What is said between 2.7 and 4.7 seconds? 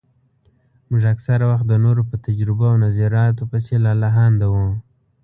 او نظرياتو پسې لالهانده وو.